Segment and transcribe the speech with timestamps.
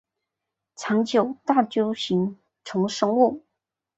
[0.77, 3.45] 长角大锹形虫生物。